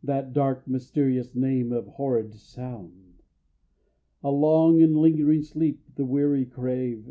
That 0.00 0.32
dark, 0.32 0.68
mysterious 0.68 1.34
name 1.34 1.72
of 1.72 1.88
horrid 1.88 2.36
sound? 2.36 3.20
A 4.22 4.30
long 4.30 4.80
and 4.80 4.96
lingering 4.96 5.42
sleep, 5.42 5.82
the 5.96 6.04
weary 6.06 6.44
crave. 6.46 7.10